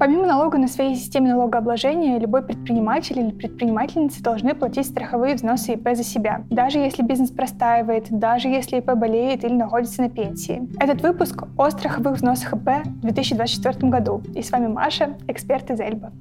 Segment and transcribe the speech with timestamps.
[0.00, 5.90] Помимо налога на своей системе налогообложения, любой предприниматель или предпринимательница должны платить страховые взносы ИП
[5.92, 10.66] за себя, даже если бизнес простаивает, даже если ИП болеет или находится на пенсии.
[10.80, 14.22] Этот выпуск о страховых взносах ИП в 2024 году.
[14.34, 16.12] И с вами Маша, эксперт из Эльба.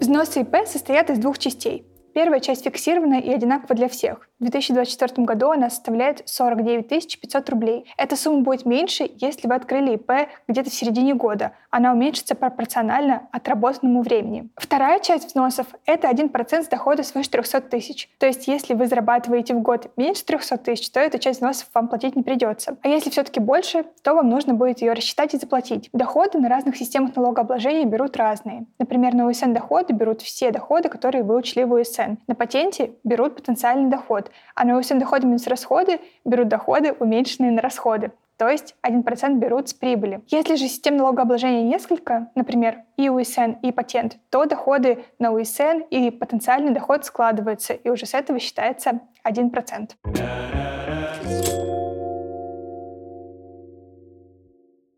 [0.00, 1.84] Взносы ИП состоят из двух частей.
[2.18, 4.27] Первая часть фиксированная и одинакова для всех.
[4.40, 7.92] В 2024 году она составляет 49 500 рублей.
[7.96, 11.52] Эта сумма будет меньше, если вы открыли ИП где-то в середине года.
[11.70, 14.48] Она уменьшится пропорционально отработанному времени.
[14.54, 18.08] Вторая часть взносов— это 1% с дохода свыше 300 тысяч.
[18.18, 21.88] То есть если вы зарабатываете в год меньше 300 тысяч, то эту часть взносов вам
[21.88, 22.76] платить не придется.
[22.82, 25.90] А если все-таки больше, то вам нужно будет ее рассчитать и заплатить.
[25.92, 28.66] Доходы на разных системах налогообложения берут разные.
[28.78, 32.18] Например, на УСН доходы берут все доходы, которые вы учли в УСН.
[32.28, 37.60] На патенте берут потенциальный доход, а на УСН доходы минус расходы берут доходы, уменьшенные на
[37.60, 38.12] расходы.
[38.38, 40.20] То есть 1% берут с прибыли.
[40.28, 46.12] Если же систем налогообложения несколько, например, и УСН, и патент, то доходы на УСН и
[46.12, 49.90] потенциальный доход складываются, и уже с этого считается 1%.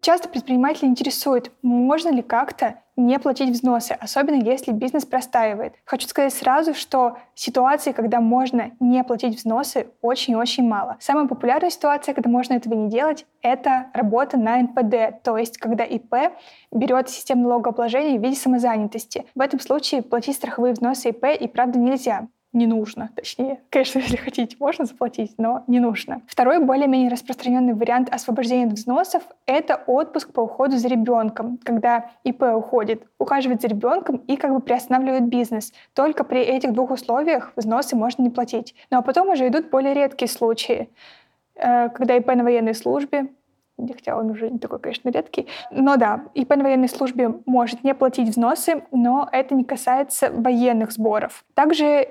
[0.00, 5.74] Часто предприниматели интересуют, можно ли как-то не платить взносы, особенно если бизнес простаивает.
[5.84, 10.96] Хочу сказать сразу, что ситуации, когда можно не платить взносы, очень-очень мало.
[11.00, 15.84] Самая популярная ситуация, когда можно этого не делать, это работа на НПД, то есть когда
[15.84, 16.32] ИП
[16.72, 19.26] берет систему налогообложения в виде самозанятости.
[19.34, 23.10] В этом случае платить страховые взносы ИП и правда нельзя не нужно.
[23.14, 26.22] Точнее, конечно, если хотите, можно заплатить, но не нужно.
[26.26, 32.42] Второй более-менее распространенный вариант освобождения от взносов— это отпуск по уходу за ребенком, когда ИП
[32.54, 35.72] уходит, ухаживает за ребенком и как бы приостанавливает бизнес.
[35.94, 38.74] Только при этих двух условиях взносы можно не платить.
[38.90, 40.88] Ну а потом уже идут более редкие случаи,
[41.54, 43.28] э, когда ИП на военной службе,
[43.78, 45.46] хотя он уже не такой, конечно, редкий.
[45.70, 50.92] Но да, ИП на военной службе может не платить взносы, но это не касается военных
[50.92, 51.44] сборов.
[51.54, 52.08] Также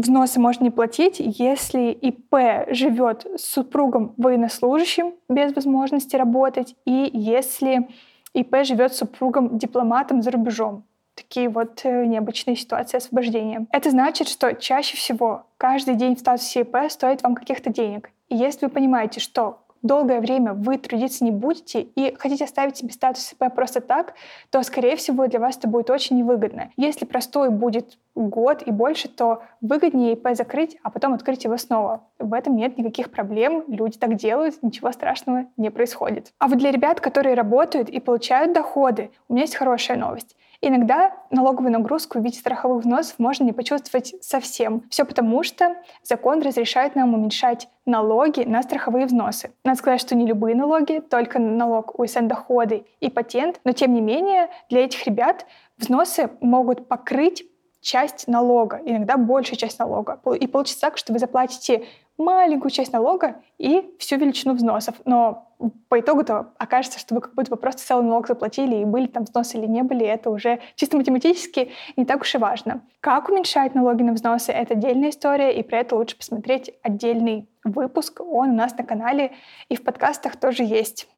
[0.00, 7.86] Взносы можно не платить, если ИП живет с супругом военнослужащим без возможности работать, и если
[8.32, 10.84] ИП живет с супругом дипломатом за рубежом.
[11.14, 13.66] Такие вот э, необычные ситуации освобождения.
[13.72, 18.10] Это значит, что чаще всего каждый день в статусе ИП стоит вам каких-то денег.
[18.30, 22.92] И если вы понимаете, что долгое время вы трудиться не будете и хотите оставить себе
[22.92, 24.14] статус ИП просто так,
[24.50, 26.70] то, скорее всего, для вас это будет очень невыгодно.
[26.76, 32.04] Если простой будет год и больше, то выгоднее ИП закрыть, а потом открыть его снова.
[32.18, 36.32] В этом нет никаких проблем, люди так делают, ничего страшного не происходит.
[36.38, 40.36] А вот для ребят, которые работают и получают доходы, у меня есть хорошая новость.
[40.62, 44.82] Иногда налоговую нагрузку в виде страховых взносов можно не почувствовать совсем.
[44.90, 49.52] Все потому, что закон разрешает нам уменьшать налоги на страховые взносы.
[49.64, 54.02] Надо сказать, что не любые налоги, только налог УСН доходы и патент, но тем не
[54.02, 55.46] менее для этих ребят
[55.78, 57.44] взносы могут покрыть
[57.80, 60.20] часть налога, иногда большая часть налога.
[60.38, 61.86] И получится так, что вы заплатите
[62.18, 64.96] маленькую часть налога и всю величину взносов.
[65.06, 65.49] Но
[65.88, 69.24] по итогу-то окажется, что вы как будто бы просто целый налог заплатили, и были там
[69.24, 72.82] взносы или не были, это уже чисто математически не так уж и важно.
[73.00, 78.20] Как уменьшать налоги на взносы— это отдельная история, и про это лучше посмотреть отдельный выпуск.
[78.20, 79.32] Он у нас на канале
[79.68, 81.08] и в подкастах тоже есть.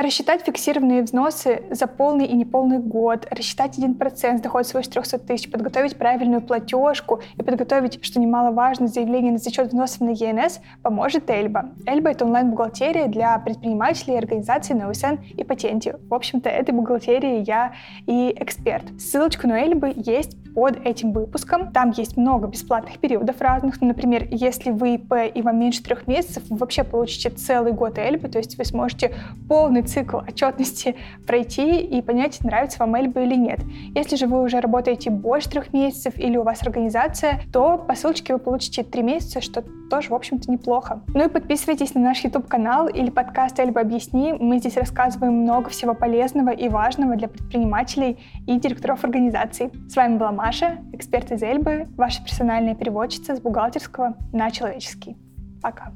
[0.00, 5.50] Рассчитать фиксированные взносы за полный и неполный год, рассчитать 1% с дохода свыше 300 тысяч,
[5.50, 11.70] подготовить правильную платежку и подготовить, что немаловажно, заявление на зачет взносов на ЕНС поможет Эльба.
[11.84, 15.96] Эльба— это онлайн-бухгалтерия для предпринимателей и организаций на УСН и патенте.
[16.08, 17.72] В общем-то, этой бухгалтерии я
[18.06, 18.84] и эксперт.
[19.00, 21.72] Ссылочка на Эльбы есть под этим выпуском.
[21.72, 23.80] Там есть много бесплатных периодов разных.
[23.80, 27.98] Ну, например, если вы ИП и вам меньше трех месяцев, вы вообще получите целый год
[27.98, 29.14] Эльбы, то есть вы сможете
[29.48, 33.60] полный цикл отчетности пройти и понять, нравится вам Эльба или нет.
[33.94, 38.32] Если же вы уже работаете больше трех месяцев или у вас организация, то по ссылочке
[38.32, 41.00] вы получите три месяца, что тоже, в общем-то, неплохо.
[41.14, 44.32] Ну и подписывайтесь на наш YouTube-канал или подкаст «Эльба объясни».
[44.32, 49.70] Мы здесь рассказываем много всего полезного и важного для предпринимателей и директоров организаций.
[49.88, 55.16] С вами была Маша, эксперт из Эльбы, ваша персональная переводчица с бухгалтерского на человеческий.
[55.62, 55.92] Пока.